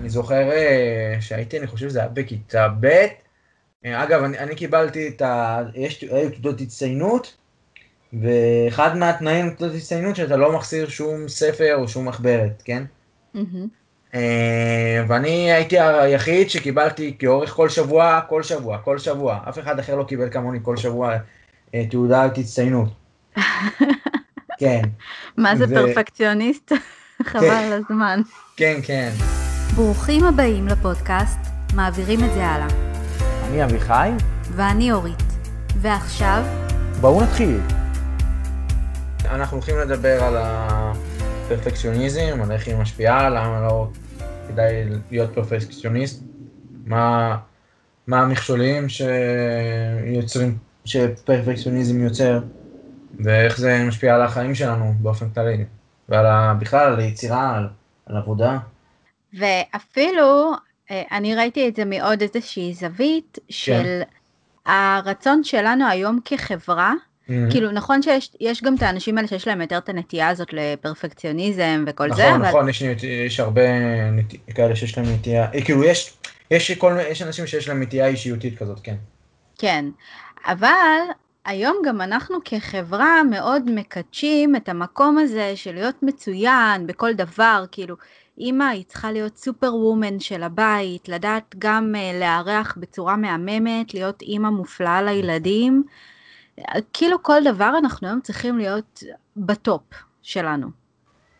[0.00, 2.86] אני זוכר אה, שהייתי, אני חושב שזה היה בכיתה ב',
[3.84, 5.62] אה, אגב, אני, אני קיבלתי את ה...
[5.74, 7.36] יש, תעודות הצטיינות,
[8.12, 12.82] ואחד מהתנאים לתעודות הצטיינות שאתה לא מחסיר שום ספר או שום מחברת, כן?
[14.14, 19.38] אה, ואני הייתי היחיד שקיבלתי כאורך כל שבוע, כל שבוע, כל שבוע.
[19.48, 21.16] אף אחד אחר לא קיבל כמוני כל שבוע
[21.90, 22.88] תעודת הצטיינות.
[24.60, 24.82] כן,
[25.36, 26.72] מה זה ו- פרפקציוניסט?
[27.30, 28.20] חבל על הזמן.
[28.56, 29.39] כן, כן.
[29.74, 31.38] ברוכים הבאים לפודקאסט,
[31.74, 32.68] מעבירים את זה הלאה.
[33.48, 34.10] אני אביחי,
[34.56, 35.22] ואני אורית.
[35.76, 36.44] ועכשיו,
[37.00, 37.60] בואו נתחיל.
[39.24, 43.88] אנחנו הולכים לדבר על הפרפקציוניזם, על איך היא משפיעה, למה לא
[44.48, 46.22] כדאי להיות פרפקציוניסט,
[46.86, 47.36] מה,
[48.06, 52.40] מה המכשולים שיוצרים, שפרפקציוניזם יוצר,
[53.24, 55.64] ואיך זה משפיע על החיים שלנו באופן כללי,
[56.08, 57.68] ועל ה, בכלל על היצירה, על,
[58.06, 58.58] על עבודה.
[59.34, 60.52] ואפילו,
[60.90, 64.02] אה, אני ראיתי את זה מעוד איזושהי זווית של
[64.66, 66.92] הרצון שלנו היום כחברה,
[67.50, 71.84] כאילו נכון שיש יש גם את האנשים האלה שיש להם יותר את הנטייה הזאת לפרפקציוניזם
[71.86, 72.82] וכל נכון, זה, אבל נכון, יש,
[73.26, 73.62] יש הרבה
[74.10, 76.16] נת- כאלה שיש להם נטייה, אה, כאילו יש,
[76.50, 78.94] יש, כל, יש אנשים שיש להם נטייה אישיותית כזאת, כן.
[79.58, 79.84] כן,
[80.46, 81.00] אבל
[81.44, 87.96] היום גם אנחנו כחברה מאוד מקדשים את המקום הזה של להיות מצוין בכל דבר, כאילו
[88.40, 94.22] אימא היא צריכה להיות סופר וומן של הבית, לדעת גם uh, לארח בצורה מהממת, להיות
[94.22, 95.84] אימא מופלאה לילדים,
[96.92, 99.02] כאילו כל דבר אנחנו היום צריכים להיות
[99.36, 99.82] בטופ
[100.22, 100.68] שלנו.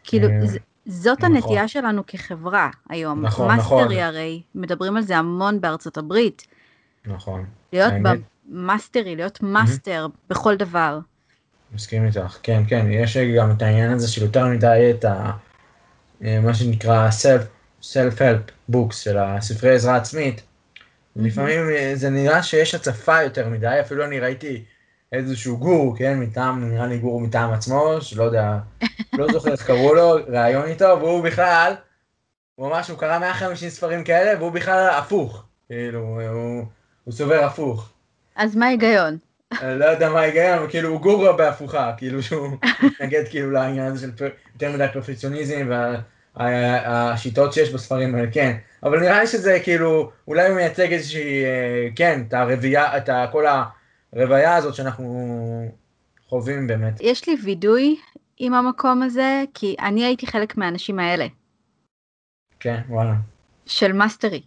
[0.04, 0.40] כאילו אה,
[0.86, 1.36] זאת נכון.
[1.36, 3.22] הנטייה שלנו כחברה היום.
[3.22, 3.78] נכון, נכון.
[3.78, 6.46] mastery הרי, מדברים על זה המון בארצות הברית.
[7.06, 7.44] נכון.
[7.72, 10.98] להיות האמת, ב mastery, להיות master בכל דבר.
[11.74, 15.30] מסכים איתך, כן, כן, יש גם את העניין הזה של יותר מדי את ה...
[16.24, 17.42] אה, מה שנקרא self,
[17.82, 20.42] self-help books של הספרי עזרה עצמית.
[21.16, 24.64] לפעמים אה, זה נראה שיש הצפה יותר מדי, אפילו אני ראיתי
[25.12, 28.58] איזשהו גורו, כן, מטעם, נראה לי גורו מטעם עצמו, שלא יודע,
[29.18, 31.74] לא זוכר איך קראו לו, ראיון איתו, והוא בכלל,
[32.54, 36.64] הוא ממש, הוא קרא 150 ספרים כאלה, והוא בכלל הפוך, כאילו, הוא,
[37.04, 37.92] הוא סובר הפוך.
[38.36, 39.18] אז מה ההיגיון?
[39.62, 42.48] לא יודע מה ההיגיון, אבל כאילו הוא גורו בהפוכה, כאילו שהוא
[42.82, 45.68] מתנגד כאילו לעניין הזה של יותר מדי פרפקציוניזם
[46.40, 48.56] והשיטות שיש בספרים האלה, כן.
[48.82, 53.44] אבל נראה לי שזה כאילו, אולי הוא מייצג איזושהי, אה, כן, את הרבייה, את כל
[54.12, 55.72] הרוויה הזאת שאנחנו
[56.28, 56.94] חווים באמת.
[57.00, 57.96] יש לי וידוי
[58.38, 61.26] עם המקום הזה, כי אני הייתי חלק מהאנשים האלה,
[62.60, 63.14] כן, וואלה.
[63.66, 64.42] של mastery.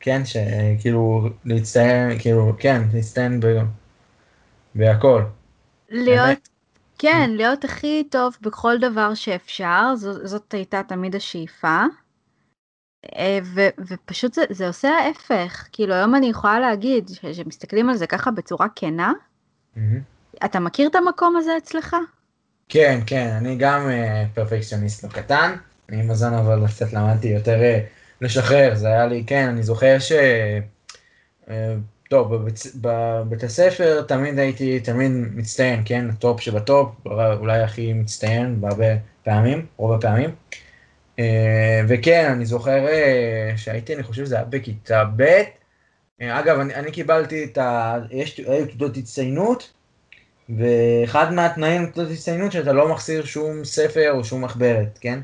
[0.00, 3.62] כן, שכאילו להצטיין, כאילו, כן, להצטיין ב-
[4.74, 5.22] בהכל.
[5.88, 6.48] להיות,
[7.04, 11.82] כן, להיות הכי טוב בכל דבר שאפשר, זו, זאת הייתה תמיד השאיפה.
[13.16, 18.06] אה, ו, ופשוט זה, זה עושה ההפך, כאילו היום אני יכולה להגיד, שמסתכלים על זה
[18.06, 19.12] ככה בצורה כנה,
[19.76, 20.00] מהמם.
[20.44, 21.96] אתה מכיר את המקום הזה אצלך?
[22.68, 25.56] כן, כן, אני גם אה, פרפקציוניסט לא קטן,
[25.88, 27.80] אני עם הזמן אבל קצת למדתי יותר אה,
[28.20, 30.12] לשחרר, זה היה לי, כן, אני זוכר ש...
[31.50, 31.74] אה,
[32.14, 37.92] טוב, בבית, בבית הספר תמיד הייתי תמיד מצטיין, כן, ה top שב top, אולי הכי
[37.92, 38.86] מצטיין בהרבה
[39.24, 40.30] פעמים, רוב הפעמים.
[41.18, 45.22] אה, וכן, אני זוכר אה, שהייתי, אני חושב שזה היה בכיתה ב',
[46.20, 47.96] אה, אגב, אני, אני קיבלתי את ה...
[48.10, 49.72] יש, תעודות הצטיינות,
[50.48, 55.20] ואחד מהתנאים לתעודת הצטיינות שאתה לא מחסיר שום ספר או שום מחברת, כן?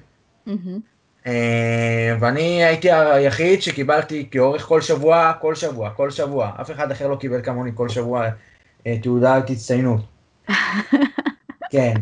[0.47, 0.81] מהמם.
[1.27, 6.53] אה, ואני הייתי היחיד שקיבלתי כאורך כל שבוע, כל שבוע, כל שבוע.
[6.61, 8.29] אף אחד אחר לא קיבל כמוני כל שבוע
[8.87, 10.01] אה, תעודת הצטיינות.
[11.73, 11.93] כן,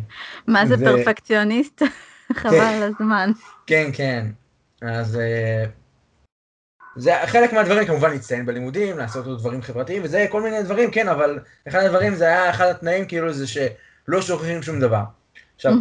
[0.47, 1.83] מה זה זה- פרפקציוניסט?
[2.41, 3.31] חבל על הזמן.
[3.67, 4.27] כן, כן.
[4.83, 5.65] אז אה,
[6.97, 11.09] זה חלק מהדברים, כמובן להצטיין בלימודים, לעשות עוד דברים חברתיים, וזה כל מיני דברים, כן,
[11.09, 15.03] אבל אחד הדברים, זה היה אחד התנאים, כאילו, זה שלא שוכחים שום דבר.
[15.56, 15.73] עכשיו,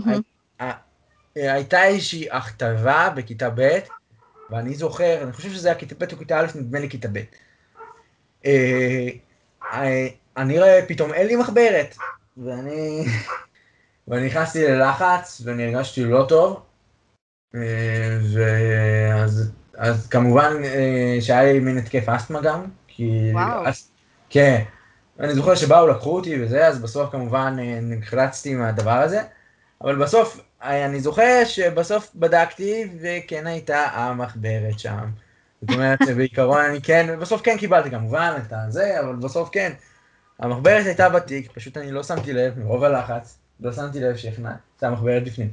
[1.38, 3.80] הייתה איזושהי הכתבה בכיתה ב',
[4.50, 7.18] ואני זוכר, אני חושב שזה היה כיתה ב' או כיתה א', נדמה לי כיתה ב'.
[8.45, 9.07] אה,
[9.74, 10.07] אה,
[10.38, 11.95] אני רואה, פתאום אין לי מחברת,
[12.38, 13.06] ואני...
[14.07, 16.62] ואני נכנסתי ללחץ, ואני הרגשתי לא טוב,
[17.56, 23.30] אה, ואז אז כמובן אה, שהיה לי מין התקף אסתמה גם, כי...
[23.34, 23.68] וואו.
[23.68, 23.89] אז,
[24.30, 24.63] כן,
[25.19, 29.22] אני זוכר שבאו לקחו אותי וזה, אז בסוף כמובן אה, נחלצתי מהדבר הזה,
[29.81, 35.09] אבל בסוף, אה, אני זוכר שבסוף בדקתי, וכן הייתה המחברת שם.
[35.62, 39.74] זאת אומרת שבעיקרון אני כן, בסוף כן קיבלתי כמובן את הזה, אבל בסוף כן.
[40.39, 44.83] המחברת הייתה בתיק, פשוט אני לא שמתי לב, מרוב הלחץ, לא שמתי לב שהכנסתי את
[44.83, 45.50] המחברת בפנים.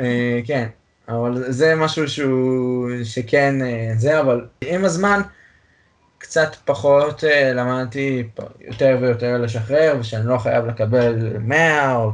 [0.00, 0.68] אה, כן,
[1.08, 3.54] אבל זה משהו שהוא, שכן
[3.96, 5.20] זה, אבל עם הזמן
[6.18, 7.24] קצת פחות
[7.54, 8.28] למדתי
[8.60, 12.10] יותר ויותר לשחרר, ושאני לא חייב לקבל 100, או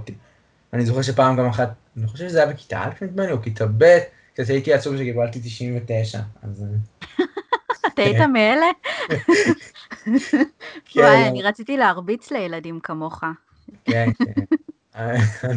[0.75, 3.67] אני זוכר שפעם גם אחת, אני חושב שזה היה בכיתה א' נדמה לי, או כיתה
[3.79, 3.99] ב',
[4.35, 6.65] קצת הייתי עצוב שקיבלתי 99, אז...
[7.87, 8.33] אתה היית כן.
[8.33, 8.67] מאלה?
[10.85, 11.01] כן.
[11.01, 13.25] וואי, אני רציתי להרביץ לילדים כמוך.
[13.85, 15.53] כן, כן.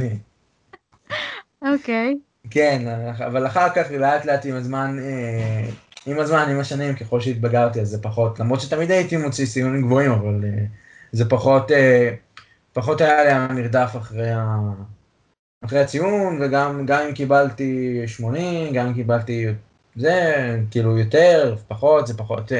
[1.73, 2.15] אוקיי.
[2.49, 2.87] כן,
[3.27, 5.69] אבל אחר כך לאט לאט עם הזמן, אה,
[6.05, 10.11] עם הזמן, עם השנים, ככל שהתבגרתי, אז זה פחות, למרות שתמיד הייתי מוציא ציונים גבוהים,
[10.11, 10.65] אבל אה,
[11.11, 12.13] זה פחות, אה,
[12.73, 14.57] פחות היה לי המרדף אחרי, ה...
[15.65, 19.45] אחרי הציון, וגם גם אם קיבלתי 80, גם אם קיבלתי
[19.95, 22.51] זה, כאילו יותר, פחות, זה פחות,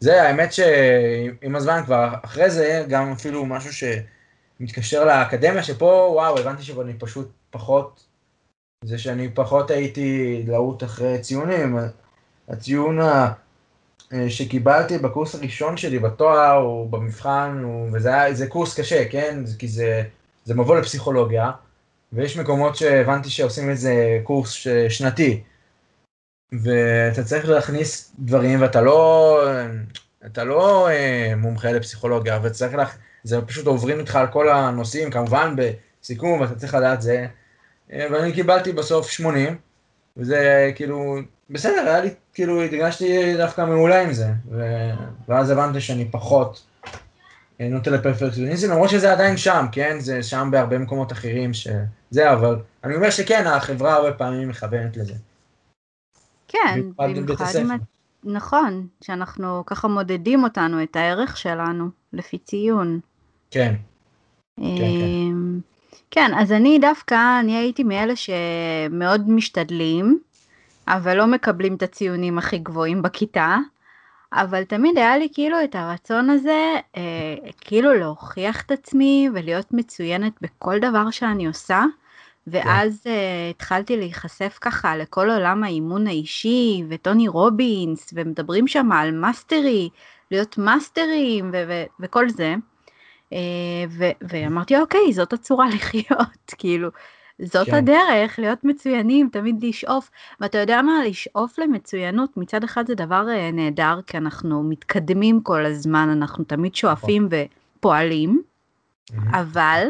[0.00, 3.88] זה האמת שעם הזמן כבר אחרי זה, גם אפילו משהו
[4.60, 8.06] שמתקשר לאקדמיה, שפה, וואו, הבנתי שאני פשוט פחות,
[8.84, 11.78] זה שאני פחות הייתי להוט אחרי ציונים.
[12.48, 12.98] הציון
[14.28, 19.44] שקיבלתי בקורס הראשון שלי בתואר, או במבחן, וזה היה, זה קורס קשה, כן?
[19.58, 20.02] כי זה,
[20.44, 21.50] זה מבוא לפסיכולוגיה,
[22.12, 25.42] ויש מקומות שהבנתי שעושים איזה קורס שנתי.
[26.52, 29.42] ואתה צריך להכניס דברים ואתה לא,
[30.26, 32.86] אתה לא אה, מומחה לפסיכולוגיה וצריך, לה,
[33.24, 37.26] זה פשוט עוברים איתך על כל הנושאים, כמובן בסיכום ואתה צריך לדעת זה.
[37.92, 39.56] אה, ואני קיבלתי בסוף 80,
[40.16, 41.16] וזה כאילו,
[41.50, 44.62] בסדר, היה לי, כאילו, הרגשתי דווקא מעולה עם זה, ו...
[45.28, 46.62] ואז הבנתי שאני פחות
[47.60, 49.96] נוטה לפרפקציוניזם, למרות שזה עדיין שם, כן?
[50.00, 55.14] זה שם בהרבה מקומות אחרים שזה, אבל אני אומר שכן, החברה הרבה פעמים מכוונת לזה.
[56.48, 57.70] כן, במיוחד אם...
[58.24, 63.00] נכון, שאנחנו ככה מודדים אותנו, את הערך שלנו, לפי ציון.
[63.50, 63.74] כן.
[64.56, 65.60] כן, כן.
[66.10, 70.20] כן, אז אני דווקא, אני הייתי מאלה שמאוד משתדלים,
[70.88, 73.56] אבל לא מקבלים את הציונים הכי גבוהים בכיתה,
[74.32, 80.32] אבל תמיד היה לי כאילו את הרצון הזה, אה, כאילו להוכיח את עצמי ולהיות מצוינת
[80.40, 81.84] בכל דבר שאני עושה.
[82.46, 83.10] ואז כן.
[83.10, 89.88] uh, התחלתי להיחשף ככה לכל עולם האימון האישי וטוני רובינס ומדברים שם על mastery,
[90.30, 92.54] להיות מאסטרים ו- ו- וכל זה.
[93.30, 93.36] Uh,
[93.90, 96.88] ו- ואמרתי אוקיי זאת הצורה לחיות כאילו
[97.42, 97.74] זאת כן.
[97.74, 100.10] הדרך להיות מצוינים תמיד לשאוף
[100.40, 105.66] ואתה יודע מה לשאוף למצוינות מצד אחד זה דבר uh, נהדר כי אנחנו מתקדמים כל
[105.66, 107.38] הזמן אנחנו תמיד שואפים נכון.
[107.78, 109.36] ופועלים mm-hmm.
[109.36, 109.86] אבל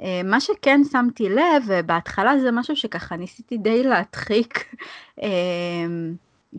[0.00, 4.74] אה, מה שכן שמתי לב, ובהתחלה זה משהו שככה ניסיתי די להדחיק,
[5.22, 5.28] אה,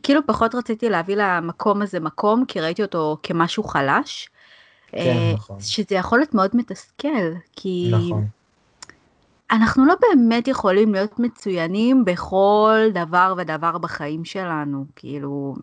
[0.03, 4.29] כאילו פחות רציתי להביא למקום הזה מקום, כי ראיתי אותו כמשהו חלש.
[4.87, 5.59] כן, אה, נכון.
[5.59, 7.91] שזה יכול להיות מאוד מתסכל, כי...
[7.91, 8.27] נכון.
[9.51, 15.55] אנחנו לא באמת יכולים להיות מצוינים בכל דבר ודבר בחיים שלנו, כאילו,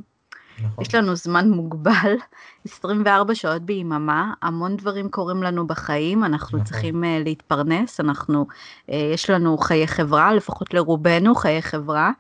[0.58, 0.84] נכון.
[0.84, 2.16] יש לנו זמן מוגבל,
[2.64, 6.66] 24 שעות ביממה, המון דברים קורים לנו בחיים, אנחנו נכון.
[6.66, 12.10] צריכים uh, להתפרנס, אנחנו, uh, יש לנו חיי חברה, לפחות לרובנו חיי חברה,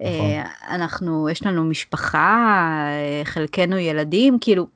[0.00, 0.10] נכון.
[0.10, 2.56] uh, אנחנו, יש לנו משפחה,
[3.22, 4.66] uh, חלקנו ילדים, כאילו,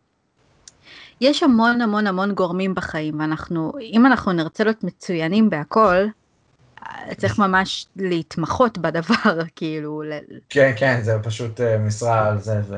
[1.20, 6.06] יש המון המון המון גורמים בחיים, ואנחנו, אם אנחנו נרצה להיות מצוינים בהכל,
[7.16, 10.02] צריך ממש להתמחות בדבר, כאילו.
[10.48, 12.76] כן, כן, זה פשוט משרה על זה, ו...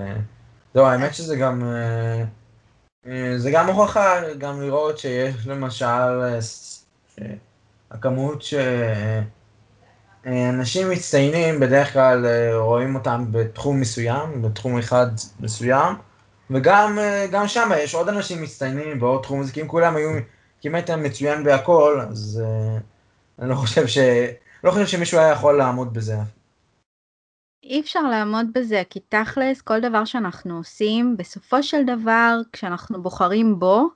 [0.75, 2.25] לא, האמת שזה גם, אה,
[3.07, 6.39] אה, זה גם הוכחה גם לראות שיש למשל, אה,
[7.91, 8.43] הכמות
[10.25, 15.07] שאנשים מצטיינים בדרך כלל רואים אותם בתחום מסוים, בתחום אחד
[15.41, 15.95] מסוים,
[16.51, 16.99] וגם
[17.47, 20.11] שם יש עוד אנשים מצטיינים בעוד תחום, כי אם כולם היו
[20.63, 22.43] כמעט מצוין בהכל, אז
[23.39, 23.99] אני לא חושב ש...
[24.65, 26.17] לא חושב שמישהו היה יכול לעמוד בזה.
[27.65, 33.59] אי אפשר לעמוד בזה, כי תכלס כל דבר שאנחנו עושים, בסופו של דבר כשאנחנו בוחרים
[33.59, 33.89] בו,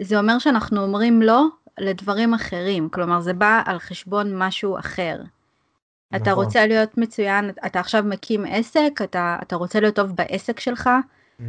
[0.00, 1.46] זה אומר שאנחנו אומרים לא
[1.78, 5.16] לדברים אחרים, כלומר זה בא על חשבון משהו אחר.
[6.12, 6.22] נכון.
[6.22, 10.90] אתה רוצה להיות מצוין, אתה עכשיו מקים עסק, אתה, אתה רוצה להיות טוב בעסק שלך.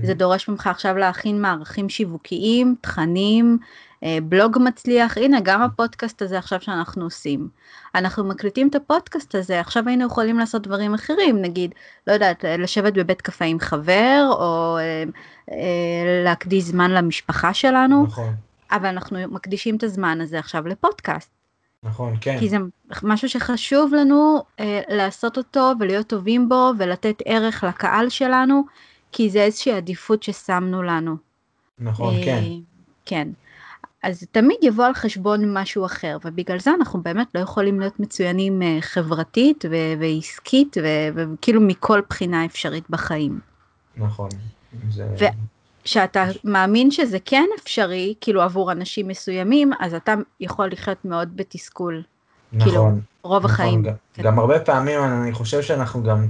[0.04, 3.58] זה דורש ממך עכשיו להכין מערכים שיווקיים, תכנים,
[4.04, 7.50] אה, בלוג מצליח, הנה גם הפודקאסט הזה עכשיו שאנחנו עושים.
[7.96, 11.76] אנחנו מקליטים את הפודקאסט הזה, עכשיו היינו יכולים לעשות דברים אחרים, נגיד,
[12.08, 15.04] לא יודעת, לשבת בבית קפה עם חבר, או אה,
[15.52, 18.34] אה, להקדיש זמן למשפחה שלנו, נכון.
[18.72, 21.30] אבל אנחנו מקדישים את הזמן הזה עכשיו לפודקאסט.
[21.84, 22.40] נכון, כן.
[22.40, 22.58] כי זה
[23.04, 28.64] משהו שחשוב לנו אה, לעשות אותו ולהיות טובים בו ולתת ערך לקהל שלנו,
[29.12, 31.16] כי זה איזושהי עדיפות ששמנו לנו.
[31.80, 32.44] נכון, אה, כן.
[33.06, 33.28] כן.
[34.04, 38.62] אז תמיד יבוא על חשבון משהו אחר, ובגלל זה אנחנו באמת לא יכולים להיות מצוינים
[38.62, 43.40] אה, חברתית ו- ועסקית ו- וכאילו מכל בחינה אפשרית בחיים.
[43.98, 44.30] נכון.
[44.92, 45.30] זה...
[45.84, 52.04] כשאתה מאמין שזה כן אפשרי, כאילו עבור אנשים מסוימים, אז אתה יכול לחיות מאוד בתסכול.
[52.54, 52.70] נכון.
[52.70, 52.90] כאילו,
[53.22, 53.84] רוב נכון, החיים.
[53.84, 54.24] גם, כן.
[54.24, 56.28] גם הרבה פעמים אני חושב שאנחנו גם,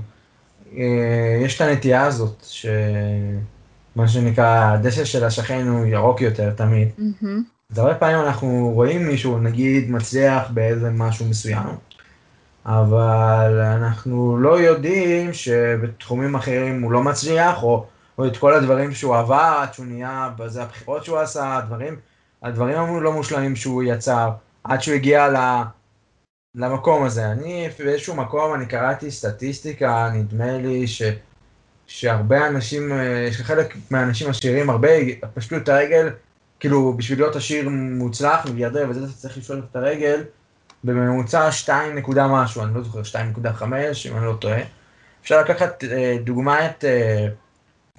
[1.42, 6.88] יש את הנטייה הזאת, שמה שנקרא, הדשא של השכן הוא ירוק יותר תמיד.
[6.98, 7.44] מהמם.
[7.72, 11.68] אז הרבה פעמים אנחנו רואים מישהו, נגיד, מצליח באיזה משהו מסוים,
[12.66, 17.86] אבל אנחנו לא יודעים שבתחומים אחרים הוא לא מצליח, או,
[18.18, 21.96] או את כל הדברים שהוא עבר, עד שהוא נהיה, בזה הבחירות שהוא עשה, הדברים,
[22.44, 24.30] הדברים הלא מושלמים שהוא יצר,
[24.64, 25.64] עד שהוא הגיע ל...
[26.58, 27.32] למקום הזה.
[27.32, 31.02] אני באיזשהו מקום, אני קראתי סטטיסטיקה, נדמה לי ש,
[31.88, 34.88] שהרבה אנשים, אה, שחלק מהאנשים עשירים, הרבה
[35.34, 36.10] פשטו את הרגל,
[36.60, 40.24] כאילו בשביל להיות עשיר מוצלח, מיליארדר וזה, אתה צריך לפשוט את הרגל
[40.84, 43.64] בממוצע 2 נקודה משהו, אני לא זוכר, 2.5,
[44.10, 44.62] אם אני לא טועה.
[45.22, 47.28] אפשר לקחת אה, דוגמא את אה,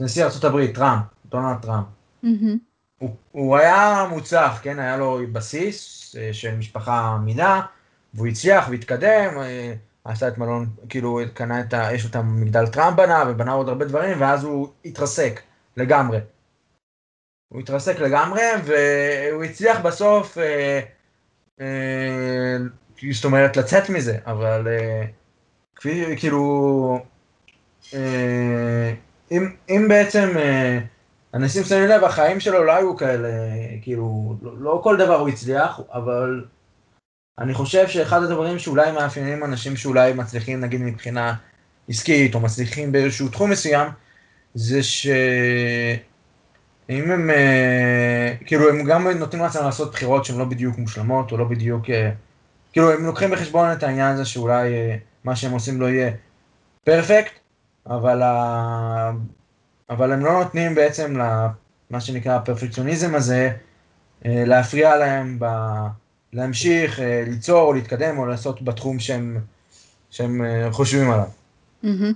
[0.01, 1.87] נשיא ארה"ב, טראמפ, דונלד טראמפ.
[2.23, 2.59] מהמם.
[2.99, 7.63] הוא, הוא היה מוצלח, כן, היה לו בסיס אה, של משפחה אמינה,
[8.15, 9.75] והוא הצליח והתקדם, אה,
[10.05, 11.95] עשה את מלון, כאילו קנה את ה...
[11.95, 15.41] יש את המגדל טראמפ בנה, ובנה עוד הרבה דברים, ואז הוא התרסק
[15.77, 16.19] לגמרי.
[17.49, 20.81] הוא התרסק לגמרי, והוא הצליח בסוף, אה,
[21.61, 22.57] אה,
[23.13, 25.05] זאת אומרת, לצאת מזה, אבל אה,
[25.77, 27.01] כפי, כאילו,
[27.95, 28.95] אה,
[29.31, 30.79] אם, אם בעצם אה,
[31.35, 33.29] אנשים שמים לב, החיים שלו לא היו כאלה,
[33.83, 36.45] כאילו, לא, לא כל דבר הוא הצליח, אבל
[37.39, 41.35] אני חושב שאחד הדברים שאולי מאפיינים אנשים שאולי מצליחים, נגיד מבחינה
[41.89, 43.89] עסקית, או מצליחים באיזשהו תחום מסוים,
[44.55, 45.11] זה שאם
[46.91, 51.45] הם, אה, כאילו, הם גם נותנים לעצמם לעשות בחירות שהן לא בדיוק מושלמות, או לא
[51.45, 52.11] בדיוק, אה,
[52.73, 56.11] כאילו, הם לוקחים בחשבון את העניין הזה שאולי אה, מה שהם עושים לא יהיה
[56.85, 57.33] פרפקט,
[57.87, 59.11] אבל, ה...
[59.91, 63.51] אבל הם לא נותנים בעצם למה שנקרא הפרפקציוניזם הזה,
[64.25, 65.47] להפריע להם ב...
[66.33, 69.41] להמשיך, אה, ליצור, או להתקדם, או לעשות בתחום שהם,
[70.11, 71.29] שהם אה, חושבים עליו.
[71.83, 72.13] מהמם.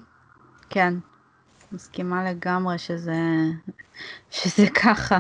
[0.71, 0.95] כן,
[1.73, 3.13] מסכימה לגמרי שזה,
[4.31, 5.19] שזה ככה.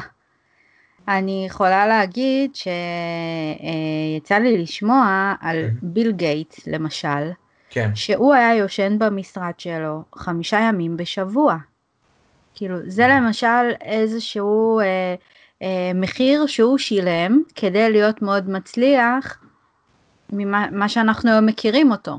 [1.08, 5.78] אני יכולה להגיד שיצא לי לשמוע על מהמם.
[5.82, 7.30] ביל גייט, למשל,
[7.70, 11.56] כן, שהוא היה יושן במשרד שלו חמישה ימים בשבוע.
[12.54, 15.14] כאילו, זה למשל איזשהו אה, אה,
[15.94, 19.38] מחיר שהוא שילם כדי להיות מאוד מצליח
[20.32, 22.18] ממה מה שאנחנו היום מכירים אותו.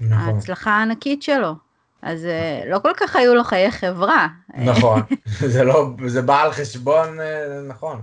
[0.00, 1.54] נכון, ההצלחה הענקית שלו.
[2.02, 4.28] אז אה, לא כל כך היו לו חיי חברה.
[4.64, 5.00] נכון,
[5.54, 8.02] זה לא, זה בא על חשבון, אה, נכון,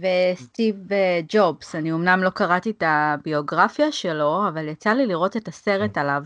[0.00, 5.48] וסטיב אה, ג'ובס, אני אמנם לא קראתי את הביוגרפיה שלו, אבל יצא לי לראות את
[5.48, 6.22] הסרט עליו.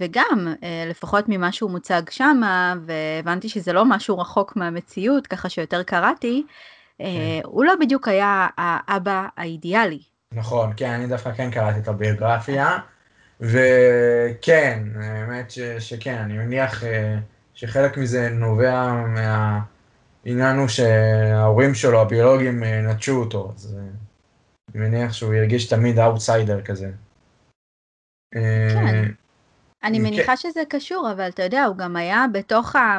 [0.00, 5.82] וגם, אה, לפחות ממה שהוא מוצג שמה, והבנתי שזה לא משהו רחוק מהמציאות, ככה שיותר
[5.82, 6.42] קראתי,
[7.00, 7.40] אה, כן.
[7.44, 10.02] הוא לא בדיוק היה האבא האידיאלי.
[10.32, 12.78] נכון, כן, אני דווקא כן קראתי את הביוגרפיה,
[13.40, 17.16] וכן, האמת ש, שכן, אני מניח אה,
[17.54, 23.76] שחלק מזה נובע מהעניין הוא שההורים שלו, הביולוגים, נטשו אותו, אז
[24.74, 26.90] אני מניח שהוא הרגיש תמיד אאוטסיידר כזה.
[28.34, 29.10] כן.
[29.84, 30.04] אני כן.
[30.04, 32.98] מניחה שזה קשור, אבל אתה יודע, הוא גם היה בתוך ה...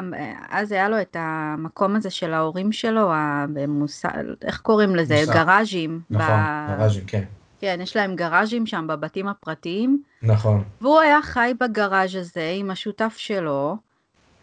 [0.50, 4.10] אז היה לו את המקום הזה של ההורים שלו, המוסד,
[4.44, 5.20] איך קוראים לזה?
[5.20, 5.32] מוסד.
[5.32, 6.00] גראז'ים.
[6.10, 7.22] נכון, ב- גראז'ים, כן,
[7.60, 13.14] כן, יש להם גראז'ים שם בבתים הפרטיים, נכון, והוא היה חי בגראז' הזה עם השותף
[13.16, 13.76] שלו.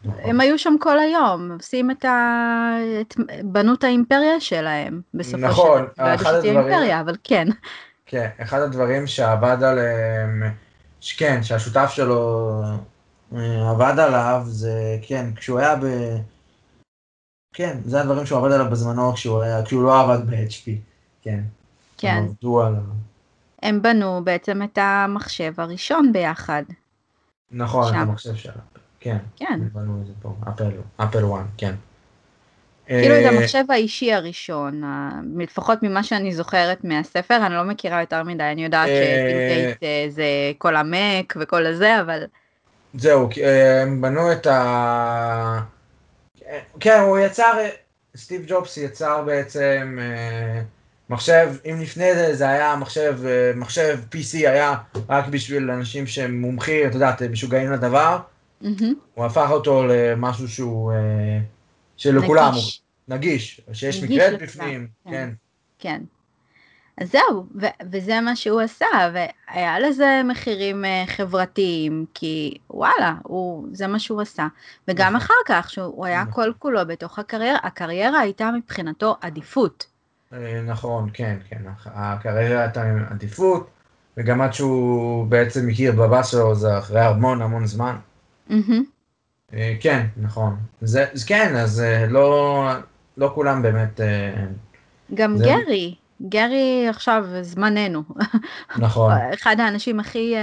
[0.06, 0.20] נכון.
[0.24, 2.76] הם היו שם כל היום, עושים את ה...
[3.02, 3.16] את...
[3.44, 6.06] בנו את האימפריה שלהם, בסופו נכון, של דבר.
[6.12, 7.48] ידעו אחד הדברים- אימפריה, אבל כן.
[8.06, 10.44] כן, אחד הדברים שעבד עליהם,
[11.12, 12.62] כן, שהשותף שלו
[13.36, 15.86] אה, עבד עליו, זה, כן, כשהוא היה ב...
[17.56, 20.72] כן, זה הדברים שהוא עבד עליו בזמנו כשהוא היה, כשהוא לא עבד ב-HP,
[21.22, 21.40] כן.
[21.98, 22.16] כן.
[22.18, 22.76] הם עבדו על...
[22.76, 22.80] ה-
[23.64, 26.64] הם בנו בעצם את המחשב הראשון ביחד.
[27.52, 27.96] נכון, שם.
[27.96, 28.54] המחשב שלה,
[29.00, 29.18] כן.
[29.36, 29.46] כן.
[29.54, 31.76] הם בנו את זה פה, אפל, אפל 1, כן.
[32.88, 34.82] כאילו את אה, המחשב האישי הראשון,
[35.38, 40.06] לפחות ממה שאני זוכרת מהספר, אני לא מכירה יותר מדי, אני יודעת אה, שפילגייט אה,
[40.10, 40.26] זה
[40.58, 42.24] כל המק וכל הזה, אבל
[42.94, 43.30] זהו,
[43.82, 45.60] הם בנו את ה...
[46.80, 47.54] כן, הוא יצר,
[48.18, 50.00] סטיב ג'ובס יצר בעצם
[51.10, 53.18] מחשב, אם לפני זה זה היה מחשב,
[53.56, 54.76] מחשב PC היה
[55.10, 58.18] רק בשביל אנשים שהם מומחים, את יודעת, משוגעים לדבר,
[59.14, 60.92] הוא הפך אותו למשהו שהוא,
[62.04, 62.82] שלכולם, נגיש.
[63.08, 65.12] נגיש, שיש מקלט בפנים, כן.
[65.12, 65.30] כן,
[65.80, 66.02] כן.
[66.98, 73.68] אז זהו, ו- וזה מה שהוא עשה, והיה לזה מחירים uh, חברתיים, כי וואלה, הוא,
[73.72, 74.48] זה מה שהוא עשה.
[74.88, 75.16] וגם נכון.
[75.16, 76.44] אחר כך, שהוא היה נכון.
[76.44, 79.86] כל כולו בתוך הקריירה, הקריירה הייתה מבחינתו עדיפות.
[80.34, 81.62] אה, נכון, כן, כן.
[81.86, 83.70] הקריירה הייתה עם עדיפות,
[84.18, 87.96] וגם עד שהוא בעצם הכיר בבא שלו זה אחרי המון המון זמן.
[88.50, 88.84] מהמם.
[89.54, 90.56] אה, כן, נכון.
[90.82, 92.68] זה, כן, אז אה, לא,
[93.18, 94.34] לא כולם באמת, אה,
[95.14, 95.96] גם זה- גרי,
[96.30, 98.04] גרי עכשיו זמננו.
[98.78, 100.36] נכון, אחד האנשים הכי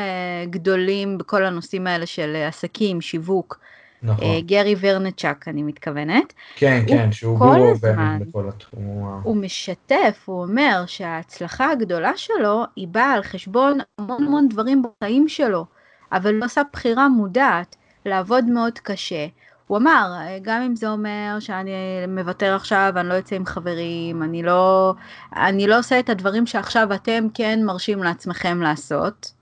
[0.50, 3.60] גדולים בכל הנושאים האלה של עסקים, שיווק.
[4.02, 4.40] נכון.
[4.46, 6.32] גרי ורנצ'ק, אני מתכוונת.
[6.56, 7.72] כן, כן, שהוא גורו
[8.20, 9.20] בכל התחום.
[9.22, 15.28] הוא משתף, הוא אומר שההצלחה הגדולה שלו היא באה על חשבון המון המון דברים בחיים
[15.28, 15.66] שלו,
[16.12, 19.26] אבל הוא עשה בחירה מודעת לעבוד מאוד קשה.
[19.66, 21.70] הוא אמר, גם אם זה אומר שאני
[22.08, 24.94] מוותר עכשיו, אני לא יוצא עם חברים, אני לא,
[25.36, 29.32] אני לא עושה את הדברים שעכשיו אתם כן מרשים לעצמכם לעשות,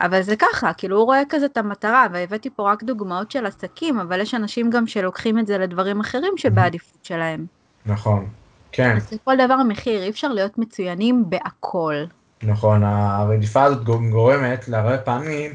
[0.00, 4.00] אבל זה ככה, כאילו הוא רואה כזה את המטרה, והבאתי פה רק דוגמאות של עסקים,
[4.00, 7.46] אבל יש אנשים גם שלוקחים את זה לדברים אחרים שבעדיפות שלהם.
[7.86, 8.26] נכון,
[8.72, 11.94] כן, אז לכל דבר מחיר, אי אפשר להיות מצוינים בהכל.
[12.42, 12.82] נכון.
[12.84, 15.52] הרדיפה הזאת גורמת להרבה פעמים,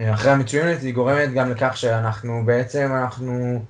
[0.00, 3.62] אחרי המצוינות היא גורמת גם לכך שאנחנו בעצם, אנחנו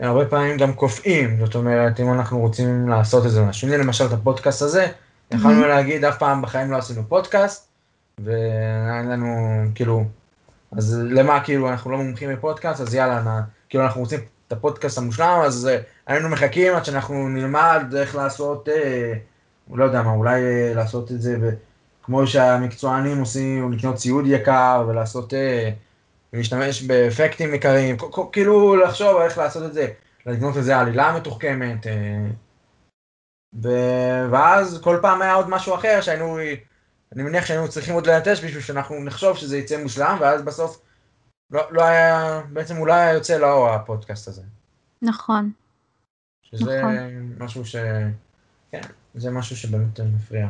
[0.00, 1.38] הרבה פעמים גם קופאים.
[1.44, 4.86] זאת אומרת, אם אנחנו רוצים לעשות איזה משהו, הנה למשל את הפודקאסט הזה,
[5.30, 7.68] יכולנו להגיד אף פעם בחיים לא עשינו פודקאסט,
[8.18, 10.04] ואין לנו, כאילו,
[10.72, 14.98] אז למה כאילו אנחנו לא מומחים בפודקאסט, אז יאללה, נע, כאילו אנחנו רוצים את הפודקאסט
[14.98, 19.12] המושלם, אז אה, היינו מחכים עד שאנחנו נלמד איך לעשות, אה,
[19.74, 21.50] לא יודע מה, אולי אה, לעשות את זה ב,
[22.10, 25.70] כמו שהמקצוענים עושים, לקנות ציוד יקר ולעשות, אה,
[26.32, 27.96] ולהשתמש באפקטים יקרים,
[28.32, 29.86] כאילו לחשוב איך לעשות את זה,
[30.26, 32.28] לבנות איזה עלילה מתוחכמת, אה,
[34.30, 36.38] ואז כל פעם היה עוד משהו אחר שהיינו,
[37.12, 40.82] אני מניח שהיינו צריכים עוד לנטש בשביל שאנחנו נחשוב שזה יצא מושלם, ואז בסוף
[41.50, 44.42] לא, לא היה, בעצם אולי היה יוצא לאור הפודקאסט הזה.
[45.02, 45.52] נכון.
[46.42, 46.96] שזה נכון.
[47.38, 47.76] משהו ש...
[48.70, 48.80] כן,
[49.14, 50.48] זה משהו שבאמת מפריע.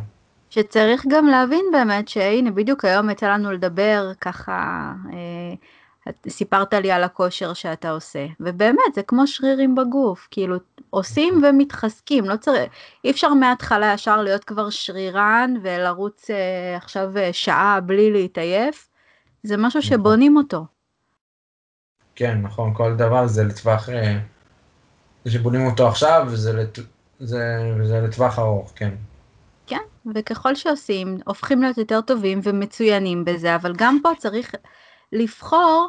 [0.50, 5.54] שצריך גם להבין באמת שהנה בדיוק היום יצא לנו לדבר ככה, אה,
[6.28, 10.56] סיפרת לי על הכושר שאתה עושה, ובאמת זה כמו שרירים בגוף, כאילו
[10.90, 12.72] עושים ומתחזקים, לא צריך,
[13.04, 18.88] אי אפשר מההתחלה ישר להיות כבר שרירן ולרוץ אה, עכשיו אה, שעה בלי להתעייף,
[19.42, 19.90] זה משהו נכון.
[19.90, 20.66] שבונים אותו.
[22.14, 23.88] כן, נכון, כל דבר זה לטווח...
[23.88, 24.18] אה,
[25.24, 26.78] זה שבונים אותו עכשיו, וזה, לט...
[27.20, 28.90] זה, וזה לטווח ארוך, כן.
[30.14, 34.54] וככל שעושים, הופכים להיות יותר טובים ומצוינים בזה, אבל גם פה צריך
[35.12, 35.88] לבחור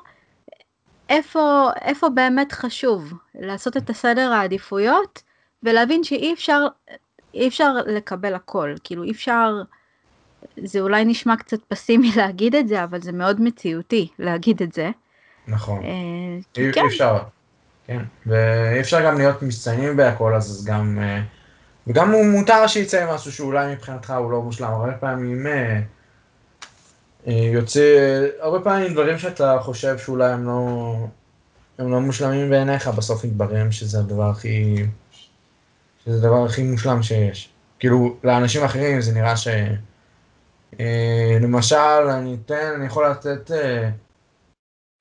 [1.10, 5.24] איפה, איפה באמת חשוב לעשות את הסדר העדיפויות,
[5.64, 6.68] ולהבין שאי אפשר,
[7.34, 9.62] אי אפשר לקבל הכל, כאילו אי אפשר,
[10.64, 14.90] זה אולי נשמע קצת פסימי להגיד את זה, אבל זה מאוד מציאותי להגיד את זה.
[15.48, 15.84] נכון.
[15.84, 15.90] אה,
[16.58, 17.18] אי, כן, אפשר,
[17.88, 21.22] כן, ואי אפשר גם להיות מצטיינים בהכל, אז גם, אה,
[21.88, 25.82] וגם הוא מותר שיצא משהו שאולי מבחינתך הוא לא מושלם, הרבה פעמים אה,
[27.28, 30.94] אה, יוצא, הרבה פעמים דברים שאתה חושב שאולי הם לא,
[31.78, 34.86] הם לא מושלמים בעיניך, בסוף מתבררים שזה הדבר הכי,
[36.06, 37.50] שזה הדבר הכי מושלם שיש.
[37.80, 39.48] כאילו, לאנשים אחרים זה נראה ש...
[40.80, 41.76] אה, למשל,
[42.10, 43.52] אני אתן, אני יכול לתת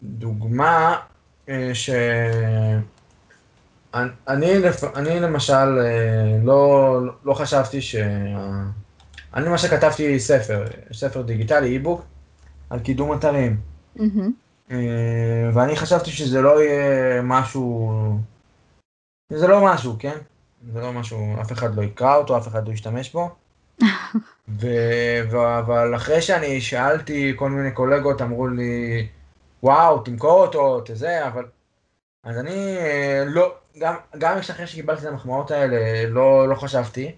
[0.03, 0.97] דוגמה
[1.73, 1.91] ש...
[3.95, 4.53] אני,
[4.97, 7.97] אני, למשל אה, לא, לא חשבתי ש...
[9.35, 12.03] אני למשל כתבתי ספר, ספר דיגיטלי, אי-בוק,
[12.71, 13.57] על קידום אתרים.
[14.71, 17.93] אה, ואני חשבתי שזה לא יהיה משהו...
[19.33, 20.19] זה לא משהו, כן?
[20.73, 23.31] זה לא משהו, אף אחד לא יקרא אותו, אף אחד לא ישתמש בו.
[24.61, 24.67] ו...
[25.31, 25.59] ו...
[25.59, 29.07] אבל אחרי שאני שאלתי, כל מיני קולגות אמרו לי,
[29.63, 31.45] וואו, תמכור אותו, תזה, אבל...
[32.25, 37.13] אז אני אה, לא, גם, גם אחרי שקיבלתי את המחמאות האלה, לא, לא חשבתי.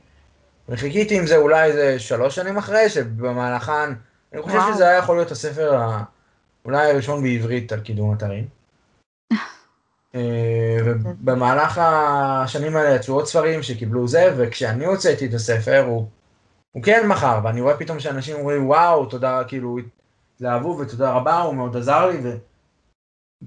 [0.68, 3.92] וחיכיתי עם זה אולי איזה שלוש שנים אחרי, שבמהלכן,
[4.32, 4.74] אני חושב וואו.
[4.74, 6.04] שזה היה יכול להיות הספר ה...
[6.64, 8.46] אולי הראשון בעברית על קידום אתרים.
[10.14, 16.08] אה, ובמהלך השנים האלה יצאו עוד ספרים שקיבלו זה, וכשאני הוצאתי את הספר, הוא,
[16.72, 19.76] הוא כן מכר, ואני רואה פתאום שאנשים אומרים, וואו, תודה, כאילו,
[20.34, 22.36] התלהבו ותודה רבה, הוא מאוד עזר לי, ו...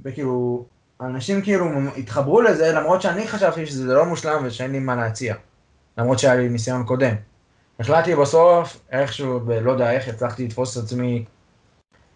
[0.03, 0.65] וכאילו,
[1.05, 1.65] אנשים כאילו
[1.97, 5.35] התחברו לזה, למרות שאני חשבתי שזה לא מושלם ושאין לי מה להציע,
[5.97, 7.15] למרות שהיה לי ניסיון קודם.
[7.79, 11.25] החלטתי בסוף, איכשהו, ב- לא יודע איך, הצלחתי לתפוס את עצמי,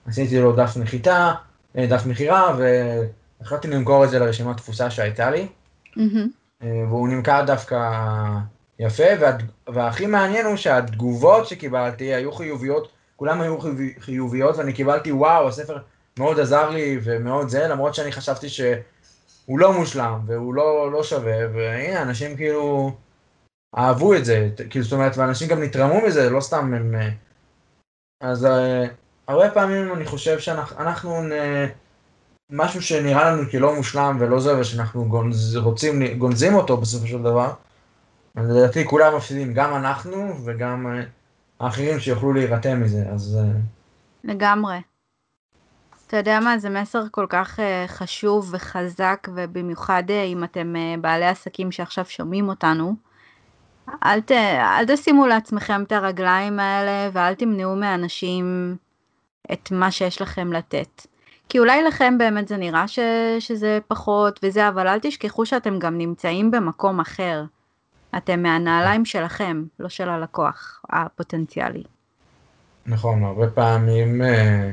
[0.08, 1.34] עשיתי לו דף נחיתה,
[1.78, 2.58] אה, דף מכירה,
[3.42, 5.48] והחלטתי למכור את זה לרשימת תפוסה שהייתה לי.
[6.64, 7.78] אה, והוא נמכר דווקא
[8.80, 9.38] יפה, וה,
[9.74, 13.58] והכי מעניין הוא שהתגובות שקיבלתי היו חיוביות, כולם היו
[14.00, 15.78] חיוביות, ואני קיבלתי, וואו, הספר
[16.18, 21.38] מאוד עזר לי ומאוד זה, למרות שאני חשבתי שהוא לא מושלם, והוא לא, לא שווה,
[21.54, 22.92] והנה, אנשים כאילו
[23.78, 26.96] אהבו את זה, כאילו, זאת אומרת, ואנשים גם נתרמו מזה, לא סתם הם...
[26.96, 27.10] אה,
[28.22, 28.48] אז uh,
[29.28, 31.32] הרבה פעמים אני חושב שאנחנו, נ...
[32.52, 37.54] משהו שנראה לנו כלא מושלם ולא זה, ושאנחנו גונז, רוצים, גונזים אותו בסופו של דבר,
[38.36, 41.02] אז לדעתי כולם מפסידים, גם אנחנו וגם
[41.60, 43.40] האחרים שיוכלו להירתם מזה, אז...
[44.24, 44.78] לגמרי.
[46.10, 51.02] אתה יודע מה, זה מסר כל כך uh, חשוב וחזק, ובמיוחד uh, אם אתם uh,
[51.02, 52.96] בעלי עסקים שעכשיו שומעים אותנו,
[54.06, 58.76] אל, ת, אל תשימו לעצמכם את הרגליים האלה ואל תמנעו מאנשים
[59.54, 61.08] את מה שיש לכם לתת.
[61.50, 63.00] כי אולי לכם באמת זה נראה ש,
[63.40, 67.44] שזה פחות וזה, אבל אל תשכחו שאתם גם נמצאים במקום אחר.
[68.18, 71.84] אתם מהנעליים שלכם, לא של הלקוח הפוטנציאלי.
[72.86, 74.72] נכון, הרבה פעמים, אה,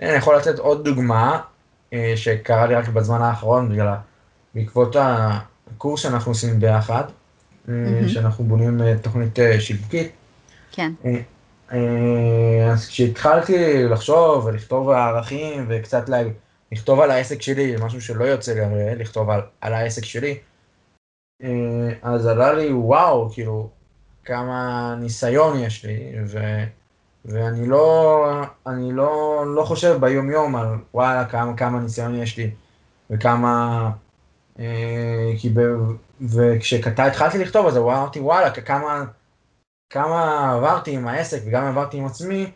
[0.00, 1.40] אני יכול לתת עוד דוגמה
[1.92, 3.94] אה, שקרה לי רק בזמן האחרון, בגלל,
[4.54, 7.04] בעקבות הקורס שאנחנו עושים ביחד.
[7.66, 8.08] mm-hmm.
[8.08, 10.12] שאנחנו בונים אה, תוכנית אה, שיווקית.
[10.72, 10.92] כן.
[12.72, 16.22] אז כשהתחלתי לחשוב ולכתוב הערכים וקצת לה...
[16.72, 20.38] לכתוב על העסק שלי, משהו שלא יוצא גם לכתוב על, על העסק שלי,
[22.02, 23.68] אז עלה לי וואו, כאילו,
[24.24, 26.38] כמה ניסיון יש לי, ו,
[27.24, 28.26] ואני לא,
[28.66, 32.50] אני לא, לא חושב ביום יום על וואלה כמה, כמה ניסיון יש לי,
[33.10, 33.90] וכמה,
[35.38, 35.60] כי ב,
[36.20, 39.04] וכשהתחלתי לכתוב אז אמרתי וואלה כמה,
[39.90, 42.50] כמה עברתי עם העסק וגם עברתי עם עצמי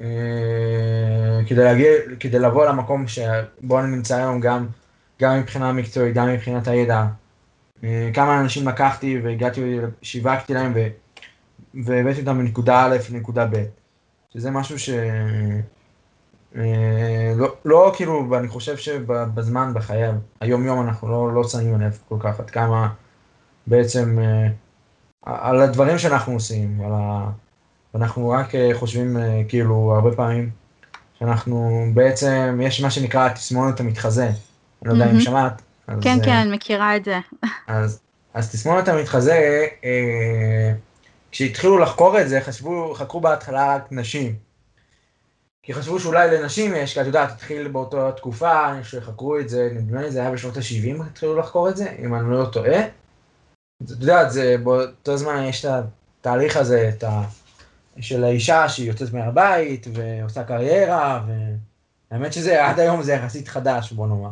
[0.00, 4.66] אה, כדי, להגיע, כדי לבוא למקום שבו אני נמצא היום גם,
[5.20, 7.06] גם מבחינה מקצועית, גם מבחינת הידע.
[7.84, 10.86] אה, כמה אנשים לקחתי והגעתי, שיווקתי להם ו,
[11.84, 13.64] והבאתי אותם מנקודה א' לנקודה ב',
[14.34, 14.90] שזה משהו ש...
[16.56, 20.02] אה, לא, לא כאילו, אני חושב שבזמן, בחיי
[20.40, 22.88] היום יום אנחנו לא, לא שמים לב כל כך עד כמה
[23.66, 24.48] בעצם אה,
[25.22, 27.30] על הדברים שאנחנו עושים, על ה...
[27.94, 29.16] אנחנו רק אה, חושבים
[29.48, 30.50] כאילו הרבה פעמים
[31.18, 34.34] שאנחנו בעצם, יש מה שנקרא תסמונת המתחזה, אני
[34.82, 35.62] לא יודע אם שמעת.
[36.00, 37.18] כן, כן, מכירה את זה.
[37.66, 38.00] אז,
[38.34, 39.66] אז תסמונת המתחזה,
[41.30, 44.36] כשהתחילו לחקור את זה, חשבו, חקרו בהתחלה רק נשים.
[45.62, 50.02] כי חשבו שאולי לנשים יש, כי את יודעת, התחיל באותה תקופה שחקרו את זה, נדמה
[50.02, 52.80] לי זה היה בשנות ה-70 התחילו לחקור את זה, אם אני לא טועה.
[53.82, 55.84] את יודעת, זה באותו זמן יש את
[56.20, 57.22] התהליך הזה, את ה...
[58.00, 61.26] של האישה שהיא יוצאת מהבית ועושה קריירה,
[62.10, 64.30] והאמת שזה עד היום זה יחסית חדש, בוא נאמר.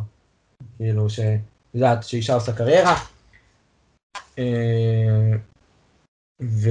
[0.76, 1.40] כאילו, שאת
[1.74, 2.96] יודעת, שאישה עושה קריירה.
[6.40, 6.70] אה, ו...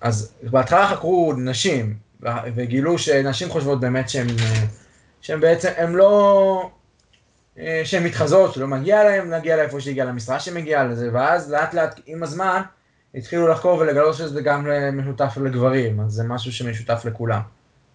[0.00, 1.96] אז בהתחלה חקרו נשים,
[2.54, 4.26] וגילו שנשים חושבות באמת שהן,
[5.20, 6.70] שהן בעצם, הן לא,
[7.84, 12.22] שהן מתחזות, שלא מגיע להן להגיע לאיפה שהגיע למשרה שמגיעה לזה, ואז לאט לאט עם
[12.22, 12.62] הזמן
[13.14, 17.40] התחילו לחקור ולגלות שזה גם משותף לגברים, אז זה משהו שמשותף לכולם.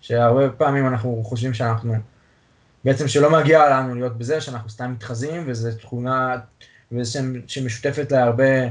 [0.01, 1.95] שהרבה פעמים אנחנו חושבים שאנחנו,
[2.83, 6.37] בעצם שלא מגיע לנו להיות בזה, שאנחנו סתם מתחזים, וזו תכונה
[6.91, 8.67] וזה שמשותפת להרבה,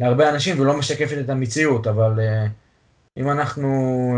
[0.00, 2.50] להרבה אנשים ולא משקפת את המציאות, אבל uh,
[3.16, 3.68] אם אנחנו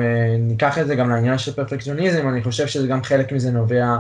[0.03, 3.99] אה, ניקח את זה גם לעניין של פרפקציוניזם, אני חושב שזה גם חלק מזה נובע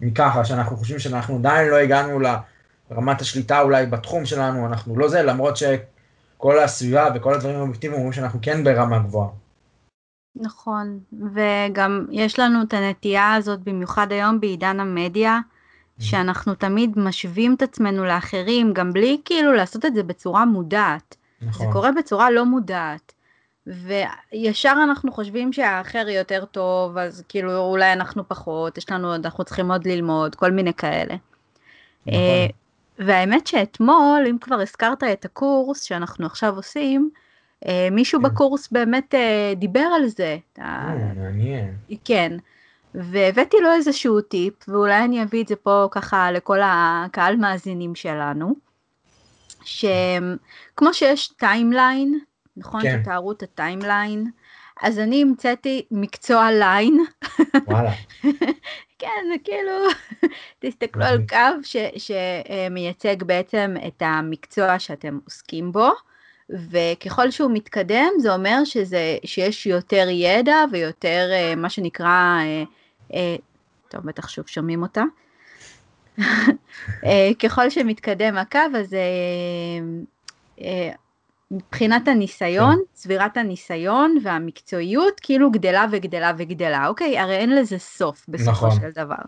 [0.00, 2.20] מככה, שאנחנו חושבים שאנחנו עדיין לא הגענו
[2.90, 8.12] לרמת השליטה אולי בתחום שלנו, אנחנו לא זה, למרות שכל הסביבה וכל הדברים האובייקטיביים אומרים
[8.12, 9.28] שאנחנו כן ברמה גבוהה.
[10.36, 10.98] נכון,
[11.34, 15.38] וגם יש לנו את הנטייה הזאת, במיוחד היום בעידן המדיה.
[16.00, 21.16] שאנחנו תמיד משווים את עצמנו לאחרים, גם בלי כאילו לעשות את זה בצורה מודעת.
[21.42, 21.66] נכון.
[21.66, 23.12] זה קורה בצורה לא מודעת.
[23.66, 29.70] וישר אנחנו חושבים שהאחר יותר טוב, אז כאילו אולי אנחנו פחות, יש לנו, אנחנו צריכים
[29.70, 31.14] עוד ללמוד, כל מיני כאלה.
[32.06, 32.20] נכון.
[32.20, 32.46] אה,
[32.98, 37.10] והאמת שאתמול, אם כבר הזכרת את הקורס שאנחנו עכשיו עושים,
[37.66, 38.28] אה, מישהו כן.
[38.28, 40.38] בקורס באמת אה, דיבר על זה.
[41.16, 41.74] מעניין.
[42.04, 42.36] כן.
[42.94, 48.54] והבאתי לו איזשהו טיפ, ואולי אני אביא את זה פה ככה לכל הקהל מאזינים שלנו,
[49.64, 52.20] שכמו שיש timeline
[52.60, 52.82] נכון?
[52.82, 53.00] כן.
[53.02, 54.30] שתארו את ה timeline.
[54.82, 57.04] אז אני המצאתי מקצוע line.
[57.66, 57.92] וואלה.
[59.00, 59.72] כן, זה כאילו,
[60.60, 65.88] תסתכלו על קו שמייצג בעצם את המקצוע שאתם עוסקים בו,
[66.50, 72.62] וככל שהוא מתקדם זה אומר שזה, שיש יותר ידע ויותר אה, מה שנקרא, אה,
[73.88, 75.02] טוב, בטח שוב שומעים אותה.
[77.42, 78.96] ככל שמתקדם הקו אז
[81.50, 82.82] מבחינת הניסיון, כן.
[82.92, 87.18] צבירת הניסיון והמקצועיות כאילו גדלה וגדלה וגדלה, אוקיי?
[87.18, 88.70] הרי אין לזה סוף בסופו נכון.
[88.70, 89.22] של דבר.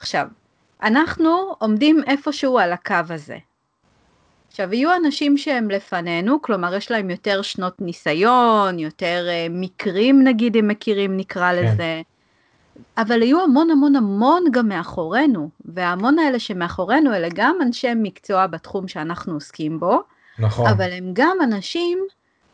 [0.00, 0.26] עכשיו,
[0.82, 3.38] אנחנו עומדים איפשהו על הקו הזה.
[4.48, 10.56] עכשיו, יהיו אנשים שהם לפנינו, כלומר יש להם יותר שנות ניסיון, יותר uh, מקרים נגיד,
[10.56, 11.66] אם מכירים נקרא כן.
[12.98, 18.88] אבל יהיו המון המון המון גם מאחורינו, וההמון האלה שמאחורינו אלה גם אנשי מקצוע בתחום
[18.88, 20.02] שאנחנו עוסקים בו,
[20.38, 20.66] נכון.
[20.66, 21.98] אבל הם גם אנשים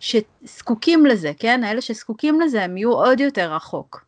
[0.00, 1.64] שזקוקים לזה, כן?
[1.64, 4.04] האלה שזקוקים לזה הם יהיו עוד יותר רחוק.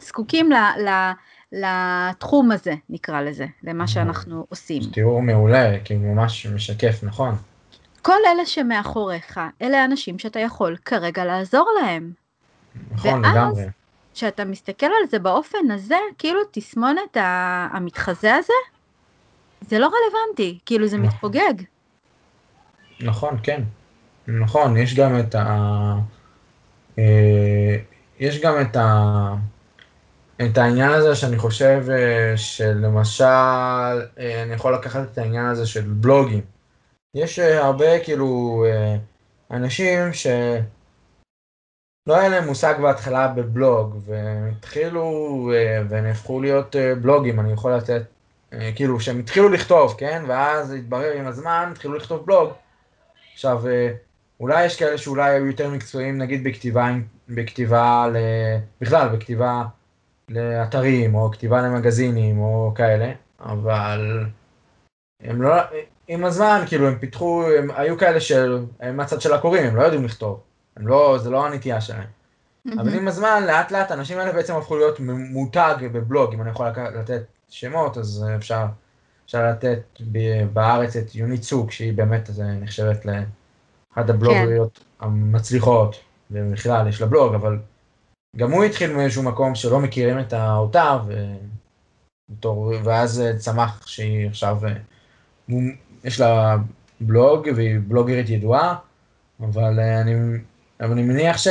[0.00, 0.56] זקוקים ל,
[0.88, 1.10] ל,
[1.52, 4.82] לתחום הזה, נקרא לזה, למה שאנחנו עושים.
[4.92, 7.34] תיאור מעולה, כי הוא ממש משקף, נכון.
[8.02, 12.12] כל אלה שמאחוריך, אלה האנשים שאתה יכול כרגע לעזור להם.
[12.90, 13.64] נכון, לגמרי.
[14.16, 17.16] כשאתה מסתכל על זה באופן הזה, כאילו תסמונת
[17.70, 18.52] המתחזה הזה,
[19.60, 21.08] זה לא רלוונטי, כאילו זה נכון.
[21.08, 21.54] מתפוגג.
[23.00, 23.62] נכון, כן.
[24.28, 25.94] נכון, יש גם את ה...
[26.98, 27.76] אה,
[28.18, 29.34] יש גם את ה...
[30.42, 35.82] את העניין הזה שאני חושב אה, שלמשל, אה, אני יכול לקחת את העניין הזה של
[35.82, 36.40] בלוגים.
[37.14, 38.64] יש הרבה כאילו
[39.50, 40.12] אנשים
[42.06, 45.50] שלא היה להם מושג בהתחלה בבלוג, והם התחילו
[45.88, 48.02] והם הפכו להיות בלוגים, אני יכול לתת,
[48.74, 50.24] כאילו שהם התחילו לכתוב, כן?
[50.26, 52.50] ואז התברר עם הזמן, התחילו לכתוב בלוג.
[53.32, 53.92] עכשיו, אה,
[54.40, 56.90] אולי יש כאלה שאולי היו יותר מקצועיים, נגיד בכתיבה,
[57.28, 58.16] בכתיבה ל...
[58.80, 59.64] בכלל, בכתיבה
[60.28, 64.24] לאתרים, או כתיבה למגזינים, או כאלה, אבל
[65.22, 65.54] הם לא,
[66.08, 70.04] עם הזמן, כאילו, הם פיתחו, הם היו כאלה שהם מהצד של הקוראים, הם לא יודעים
[70.04, 70.40] לכתוב,
[70.76, 72.02] הם לא, זה לא הנטייה שלהם.
[72.68, 72.80] Mm-hmm.
[72.80, 76.66] אבל עם הזמן, לאט לאט, האנשים האלה בעצם הפכו להיות מותג בבלוג, אם אני יכול
[76.94, 78.66] לתת שמות, אז אפשר
[79.26, 80.00] אפשר לתת
[80.52, 85.06] בארץ את יונית צוק, שהיא באמת נחשבת לאחת הבלוגריות כן.
[85.06, 85.96] המצליחות,
[86.30, 87.58] ובכלל יש לה בלוג, אבל
[88.36, 90.98] גם הוא התחיל מאיזשהו מקום שלא מכירים את אותה,
[92.30, 94.58] ובתור, ואז צמח שהיא עכשיו,
[96.04, 96.56] יש לה
[97.00, 98.76] בלוג, והיא בלוגרית ידועה,
[99.40, 100.14] אבל אני,
[100.80, 101.48] אבל אני מניח ש...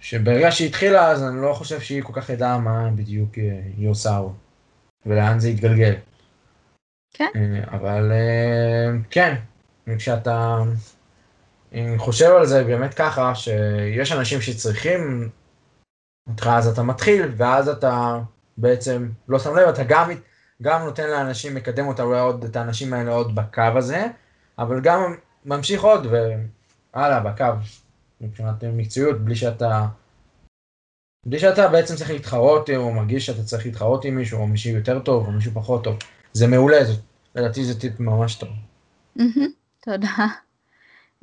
[0.00, 3.34] שברגע שהיא התחילה, אז אני לא חושב שהיא כל כך ידעה מה בדיוק
[3.76, 4.20] היא עושה.
[5.06, 5.94] ולאן זה יתגלגל.
[7.14, 7.30] כן.
[7.34, 9.34] אה, אבל אה, כן,
[9.96, 10.62] כשאתה
[11.96, 15.30] חושב על זה באמת ככה, שיש אנשים שצריכים
[16.28, 18.20] אותך, אז אתה מתחיל, ואז אתה
[18.56, 20.10] בעצם לא שם לב, אתה גם,
[20.62, 24.06] גם נותן לאנשים, מקדם אותה אולי עוד, את האנשים האלה עוד בקו הזה,
[24.58, 26.06] אבל גם ממשיך עוד,
[26.96, 27.44] והלאה, בקו,
[28.20, 29.86] מבחינת מקצועיות, בלי שאתה
[31.26, 34.98] בלי שאתה בעצם צריך להתחרות, או מרגיש שאתה צריך להתחרות עם מישהו, או מישהו יותר
[34.98, 35.96] טוב, או מישהו פחות טוב.
[36.32, 36.92] זה מעולה, זה,
[37.34, 38.48] לדעתי זה טיפ ממש טוב.
[39.84, 40.26] תודה.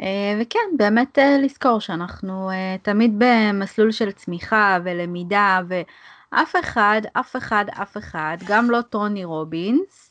[0.01, 7.35] אה, וכן, באמת אה, לזכור שאנחנו אה, תמיד במסלול של צמיחה ולמידה, ואף אחד, אף
[7.35, 10.02] אחד, אף אחד, גם לא טוני רובינס,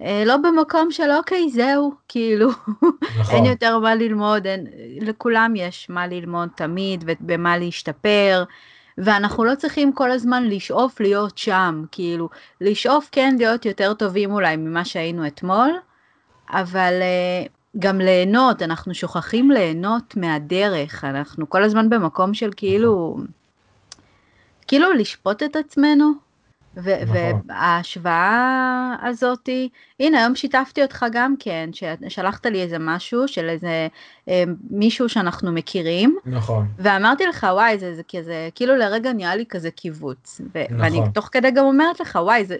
[0.00, 2.48] לא במקום של אוקיי, זהו, כאילו,
[3.20, 3.34] נכון.
[3.34, 4.66] אין יותר מה ללמוד, אין,
[5.00, 8.44] לכולם יש מה ללמוד תמיד ובמה להשתפר.
[8.98, 12.28] ואנחנו לא צריכים כל הזמן לשאוף להיות שם, כאילו,
[12.60, 15.70] לשאוף כן להיות יותר טובים אולי ממה שהיינו אתמול,
[16.50, 23.18] אבל uh, גם ליהנות, אנחנו שוכחים ליהנות מהדרך, אנחנו כל הזמן במקום של כאילו,
[24.66, 26.12] כאילו לשפוט את עצמנו,
[26.76, 27.42] נכון.
[27.46, 29.68] וההשוואה הזאתי,
[30.00, 33.88] הנה היום שיתפתי אותך גם כן, ששלחת לי איזה משהו של איזה
[34.28, 36.18] אה, מישהו שאנחנו מכירים.
[36.26, 36.66] נכון.
[36.78, 40.40] ואמרתי לך וואי זה, זה כזה, כאילו לרגע נהיה לי כזה קיבוץ.
[40.54, 40.80] ו- נכון.
[40.80, 42.56] ואני תוך כדי גם אומרת לך וואי זה,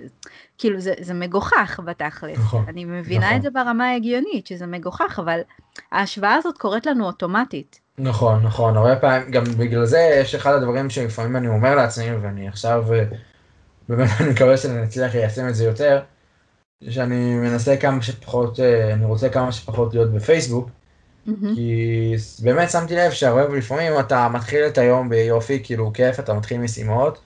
[0.59, 2.39] כאילו זה, זה מגוחך בתכלס.
[2.39, 2.65] נכון.
[2.69, 3.37] אני מבינה נכון.
[3.37, 5.41] את זה ברמה ההגיונית שזה מגוחך, אבל
[5.93, 7.81] ההשוואה הזאת קורית לנו אוטומטית.
[7.99, 12.49] נכון, נכון, הרבה פעמים, גם בגלל זה יש אחד הדברים שלפעמים אני אומר לעצמי, ואני
[12.49, 13.05] עכשיו אה,
[13.89, 16.03] באמת אני מקווה שאני אצליח ליישם את זה יותר,
[16.91, 20.69] שאני מנסה כמה שפחות, אה, אני רוצה כמה שפחות להיות בפייסבוק,
[21.29, 21.31] mm-hmm.
[21.55, 26.59] כי באמת שמתי לב שהרבה לפעמים אתה מתחיל את היום ביופי, כאילו כיף, אתה מתחיל
[26.61, 27.19] משימות,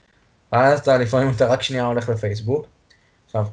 [0.51, 2.65] ואז אתה לפעמים אתה רק שנייה הולך לפייסבוק.
[3.25, 3.45] עכשיו,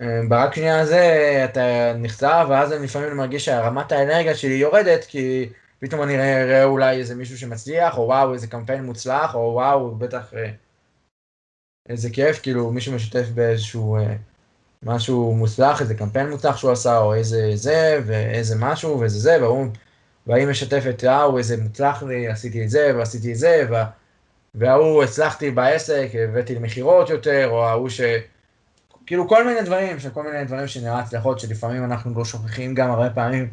[0.00, 5.48] אה, ברק שנייה הזה אתה נחצה, ואז אני לפעמים מרגיש שרמת האנרגיה שלי יורדת, כי
[5.78, 10.34] פתאום אני אראה אולי איזה מישהו שמצליח, או וואו, איזה קמפיין מוצלח, או וואו, בטח
[10.34, 10.50] אה,
[11.88, 14.14] איזה כיף, כאילו מישהו משתף באיזשהו אה,
[14.82, 19.66] משהו מוצלח, איזה קמפיין מוצלח שהוא עשה, או איזה זה, ואיזה משהו, ואיזה זה, והוא,
[20.26, 23.86] והיא משתפת, אה, איזה מוצלח לי, עשיתי את זה, ועשיתי את זה, וה,
[24.54, 28.00] וההוא הצלחתי בעסק, הבאתי למכירות יותר, או ההוא ש...
[29.06, 33.10] כאילו כל מיני דברים, כל מיני דברים שנראה הצלחות, שלפעמים אנחנו לא שוכחים גם הרבה
[33.10, 33.48] פעמים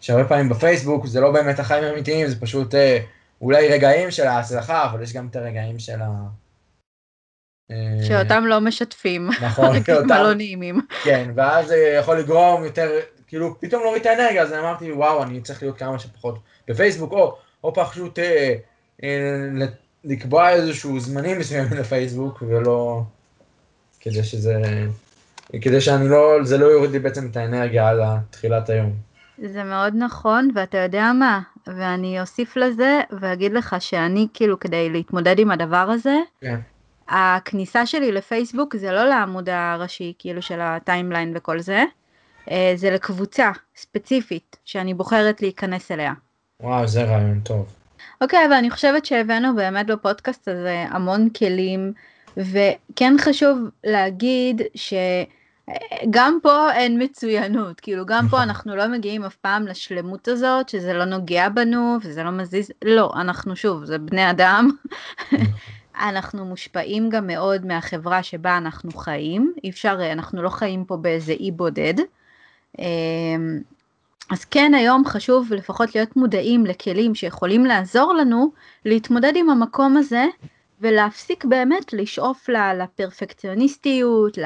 [0.00, 2.98] שהרבה פעמים בפייסבוק זה לא באמת החיים האמיתיים, זה פשוט אה,
[3.40, 6.26] אולי רגעים של ההצלחה, אבל יש גם את הרגעים של ה...
[7.70, 7.76] אה,
[8.08, 10.80] שאותם לא משתפים, נכון, רגעים לא נעימים.
[11.04, 12.90] כן, ואז זה יכול לגרום יותר,
[13.26, 17.36] כאילו פתאום להוריד את האנרגיה, אז אמרתי וואו, אני צריך להיות כמה שפחות בפייסבוק, או,
[17.64, 18.54] או פשוט אה,
[19.02, 19.08] אה,
[20.04, 23.02] לקבוע איזשהו זמנים מסוימים לפייסבוק, ולא,
[24.00, 24.54] כדי שזה,
[25.62, 28.00] כדי שאני לא, זה לא יוריד לי בעצם את האנרגיה על
[28.30, 28.92] תחילת היום.
[29.38, 35.38] זה מאוד נכון, ואתה יודע מה, ואני אוסיף לזה ואגיד לך שאני כאילו כדי להתמודד
[35.38, 36.60] עם הדבר הזה, כן.
[37.08, 41.84] הכניסה שלי לפייסבוק זה לא לעמוד הראשי כאילו של הטיימליין וכל זה,
[42.50, 46.12] אה, זה לקבוצה ספציפית שאני בוחרת להיכנס אליה.
[46.60, 47.66] וואו, זה רעיון טוב.
[48.20, 51.92] אוקיי, אבל אני חושבת שהבאנו באמת בפודקאסט הזה המון כלים,
[52.36, 58.40] וכן חשוב להגיד שגם פה אין מצוינות, כאילו גם פה נכון.
[58.40, 63.12] אנחנו לא מגיעים אף פעם לשלמות הזאת, שזה לא נוגע בנו וזה לא מזיז, לא,
[63.16, 64.70] אנחנו שוב, זה בני אדם.
[66.00, 71.32] אנחנו מושפעים גם מאוד מהחברה שבה אנחנו חיים, אי אפשר, אנחנו לא חיים פה באיזה
[71.32, 71.94] אי בודד.
[72.78, 73.60] אמ,
[74.30, 78.52] אז כן היום חשוב לפחות להיות מודעים לכלים שיכולים לעזור לנו
[78.84, 80.24] להתמודד עם המקום הזה
[80.80, 84.38] ולהפסיק באמת לשאוף לפרפקציוניסטיות,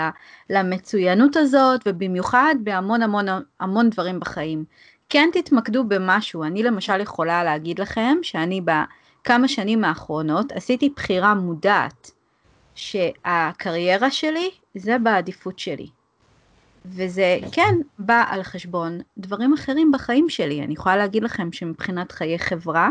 [0.51, 3.27] למצוינות הזאת ובמיוחד בהמון המון
[3.61, 4.65] המון דברים בחיים.
[5.09, 8.61] כן תתמקדו במשהו, אני למשל יכולה להגיד לכם שאני
[9.23, 12.11] בכמה שנים האחרונות עשיתי בחירה מודעת
[12.75, 15.87] שהקריירה שלי זה בעדיפות שלי.
[16.85, 20.63] וזה כן בא על חשבון דברים אחרים בחיים שלי.
[20.63, 22.91] אני יכולה להגיד לכם שמבחינת חיי חברה,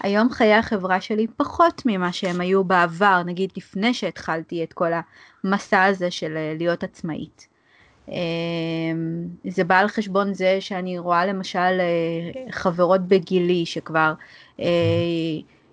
[0.00, 4.90] היום חיי החברה שלי פחות ממה שהם היו בעבר, נגיד לפני שהתחלתי את כל
[5.44, 7.48] המסע הזה של אה, להיות עצמאית.
[8.08, 8.14] אמ,
[9.48, 14.12] זה בא על חשבון זה שאני רואה למשל אה, חברות בגילי שכבר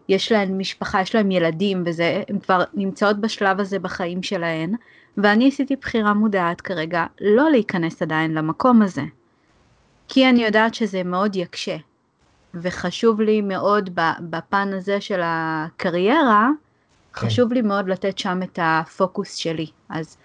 [0.10, 4.73] יש להן משפחה, יש להן ילדים וזה, הן כבר נמצאות בשלב הזה בחיים שלהן,
[5.17, 9.02] ואני עשיתי בחירה מודעת כרגע לא להיכנס עדיין למקום הזה.
[10.08, 11.76] כי אני יודעת שזה מאוד יקשה,
[12.54, 16.50] וחשוב לי מאוד בפן הזה של הקריירה,
[17.13, 17.28] כן.
[17.28, 19.67] חשוב לי מאוד לתת שם את הפוקוס שלי.
[19.89, 20.17] אז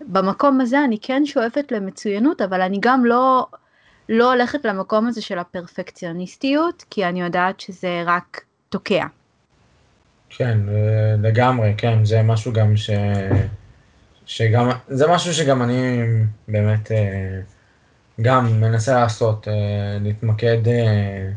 [0.00, 3.46] במקום הזה אני כן שואפת למצוינות, אבל אני גם לא,
[4.08, 9.06] לא הולכת למקום הזה של הפרפקציוניסטיות, כי אני יודעת שזה רק תוקע.
[10.30, 10.58] כן,
[11.22, 12.90] לגמרי, כן, זה משהו גם ש...
[14.26, 16.02] שגם, זה משהו שגם אני
[16.48, 17.40] באמת אה,
[18.20, 21.28] גם מנסה לעשות, אה, להתמקד, אה,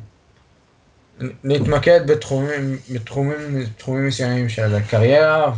[1.43, 5.53] להתמקד בתחומים, בתחומים, בתחומים מסוימים של קריירה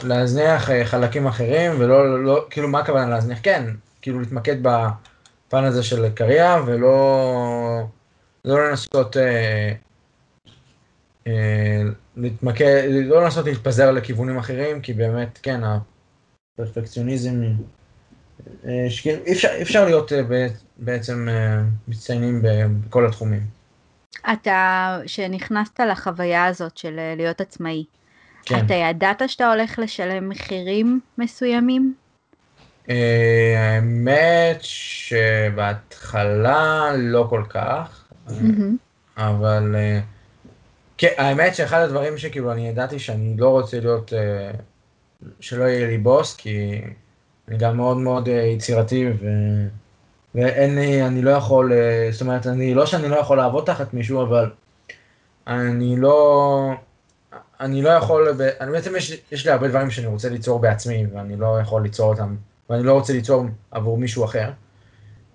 [0.00, 3.38] ולהזניח חלקים אחרים ולא, לא, כאילו מה הכוונה להזניח?
[3.42, 3.64] כן,
[4.02, 7.86] כאילו להתמקד בפן הזה של קריירה ולא
[8.44, 9.16] לא לנסות
[11.26, 11.82] אה,
[12.16, 15.60] להתמקד, לא לנסות להתפזר לכיוונים אחרים, כי באמת, כן,
[16.58, 17.42] הפרפקציוניזם,
[18.64, 18.86] אה,
[19.26, 21.28] אי אפשר, אפשר להיות אה, בעצם
[21.88, 23.46] מצטיינים בכל התחומים.
[24.32, 27.84] אתה, שנכנסת לחוויה הזאת של להיות עצמאי,
[28.44, 28.66] כן.
[28.66, 31.94] אתה ידעת שאתה הולך לשלם מחירים מסוימים?
[32.88, 34.58] האמת
[35.50, 36.12] שבהתחלה
[36.96, 38.04] לא כל כך,
[39.16, 39.76] אבל...
[41.00, 44.50] כן, האמת שאחד הדברים שכאילו אני ידעתי שאני לא רוצה להיות, אה,
[45.40, 46.80] שלא יהיה לי בוס, כי
[47.48, 49.26] אני גם מאוד מאוד אה, יצירתי, ו...
[50.34, 53.94] ואין לי, אני לא יכול, אה, זאת אומרת, אני, לא שאני לא יכול לעבוד תחת
[53.94, 54.50] מישהו, אבל
[55.46, 56.70] אני לא,
[57.60, 58.28] אני לא יכול,
[58.60, 62.12] אני בעצם יש, יש לי הרבה דברים שאני רוצה ליצור בעצמי, ואני לא יכול ליצור
[62.12, 62.36] אותם,
[62.70, 64.50] ואני לא רוצה ליצור עבור מישהו אחר.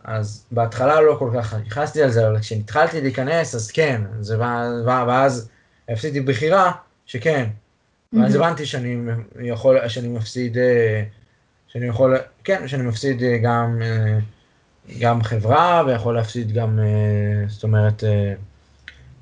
[0.03, 4.39] אז בהתחלה לא כל כך נכנסתי על זה, אבל כשהתחלתי להיכנס, אז כן, זה,
[4.85, 5.49] ואז
[5.87, 6.71] עשיתי בחירה
[7.05, 7.49] שכן,
[8.13, 11.03] ואז הבנתי שאני יכול, שאני מפסיד, אה,
[11.67, 14.19] שאני יכול, כן, שאני מפסיד אה, גם, אה,
[14.99, 16.79] גם חברה, ויכול להפסיד גם,
[17.47, 18.03] זאת אומרת,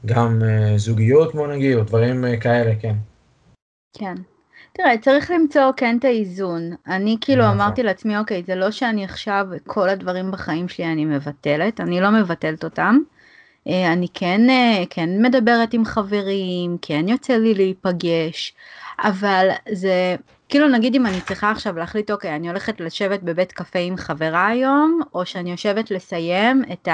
[0.06, 0.42] גם
[0.76, 2.96] זוגיות, בוא נגיד, או דברים כאלה, כן.
[3.98, 4.16] כן.
[4.78, 6.72] תראה, צריך למצוא כן את האיזון.
[6.88, 7.50] אני כאילו.
[7.50, 12.12] אמרתי לעצמי, אוקיי, זה לא שאני עכשיו כל הדברים בחיים שלי אני מבטלת, אני לא
[12.12, 12.98] מבטלת אותם.
[13.68, 18.54] אה, אני כן, אה, כן מדברת עם חברים, כן יוצא לי להיפגש,
[19.00, 20.16] אבל זה,
[20.50, 24.48] כאילו נגיד אם אני צריכה עכשיו להחליט, אוקיי, אני הולכת לשבת בבית קפה עם חברה
[24.48, 26.88] היום, או שאני יושבת לסיים את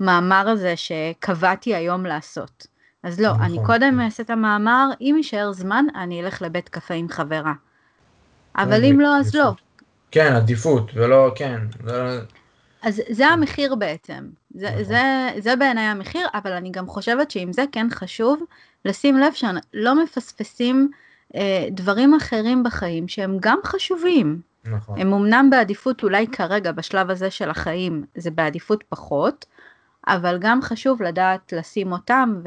[0.00, 2.73] המאמר הזה שקבעתי היום לעשות.
[3.04, 3.42] אז לא, נכון.
[3.42, 7.52] אני קודם אעשה את המאמר, אם יישאר זמן, אני אלך לבית קפה עם חברה.
[8.56, 9.52] אבל אם לא, אז לא.
[10.10, 11.60] כן, עדיפות, ולא, כן.
[12.82, 14.84] אז זה המחיר בעצם, זה, נכון.
[14.84, 15.02] זה,
[15.38, 18.42] זה בעיניי המחיר, אבל אני גם חושבת שעם זה כן חשוב
[18.84, 20.90] לשים לב שלא מפספסים
[21.34, 24.40] אה, דברים אחרים בחיים שהם גם חשובים.
[24.64, 25.00] נכון.
[25.00, 29.46] הם אמנם בעדיפות אולי כרגע בשלב הזה של החיים זה בעדיפות פחות,
[30.08, 32.40] אבל גם חשוב לדעת לשים אותם,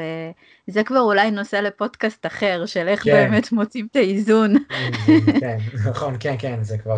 [0.68, 3.12] וזה כבר אולי נושא לפודקאסט אחר של איך כן.
[3.12, 4.53] באמת מוצאים את האיזון.
[5.41, 5.58] כן,
[5.89, 6.97] נכון, כן, כן, זה כבר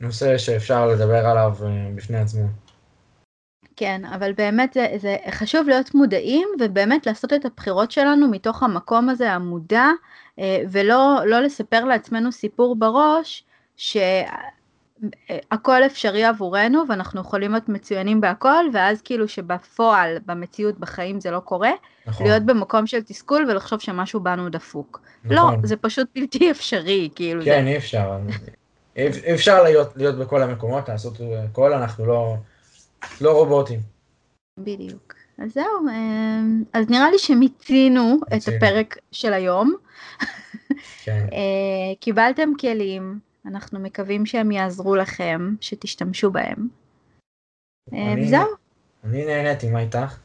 [0.00, 2.46] נושא שאפשר לדבר עליו אה, בפני עצמו.
[3.76, 9.08] כן, אבל באמת זה, זה חשוב להיות מודעים ובאמת לעשות את הבחירות שלנו מתוך המקום
[9.08, 9.86] הזה המודע
[10.38, 13.44] אה, ולא לא לספר לעצמנו סיפור בראש
[15.02, 21.40] שהכל אפשרי עבורנו ואנחנו יכולים להיות מצוינים בהכל ואז כאילו שבפועל במציאות בחיים זה לא
[21.40, 21.70] קורה,
[22.06, 25.00] נכון, להיות במקום של תסכול ולחשוב שמשהו בנו דפוק.
[25.24, 25.66] לא, נכון.
[25.66, 27.70] זה פשוט בלתי אפשרי, כאילו כן, זה...
[27.70, 28.18] אי אפשר.
[28.96, 31.14] אי אפשר להיות, להיות בכל המקומות, לעשות
[31.44, 32.34] הכל, אנחנו לא,
[33.20, 33.80] לא רובוטים.
[34.58, 35.14] בדיוק.
[35.38, 36.40] אז זהו, אה,
[36.72, 38.48] אז נראה לי שמיצינו את.
[38.48, 39.74] הפרק של היום.
[41.02, 46.68] כן, אה, קיבלתם כלים, אנחנו מקווים שהם יעזרו לכם, שתשתמשו בהם.
[47.92, 48.48] אה, וזהו.
[49.04, 50.18] אני נהניתי, מה איתך?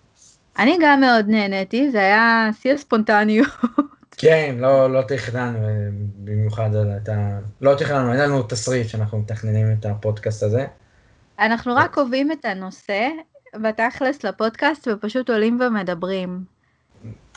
[0.59, 3.47] אני גם מאוד נהניתי, זה היה שיא הספונטניות.
[4.21, 7.39] כן, לא, לא תכננו אה, במיוחד על את ה...
[7.61, 10.65] לא תכננו, אין לנו תסריט שאנחנו מתכננים את הפודקאסט הזה.
[11.39, 13.09] אנחנו רק קובעים את הנושא
[13.61, 16.43] בתכלס לפודקאסט ופשוט עולים ומדברים.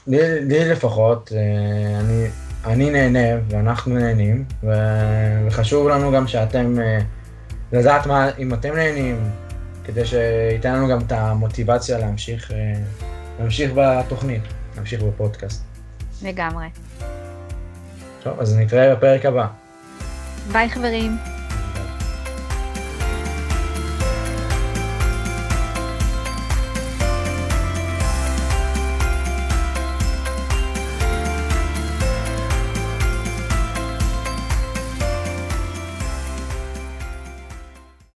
[0.07, 2.27] לי, לי לפחות, אה, אני,
[2.65, 6.99] אני נהנה ואנחנו נהנים, ו- וחשוב לנו גם שאתם, אה,
[7.73, 9.31] לדעת מה, אם אתם נהנים,
[9.85, 12.75] כדי שייתן לנו גם את המוטיבציה להמשיך, אה,
[13.41, 14.43] להמשיך בתוכנית,
[14.77, 15.63] להמשיך בפודקאסט.
[16.23, 16.67] לגמרי.
[18.23, 19.47] טוב, אז נתראה בפרק הבא.
[20.53, 21.17] ביי חברים.